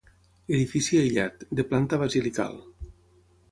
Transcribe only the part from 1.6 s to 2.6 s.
de planta basilical.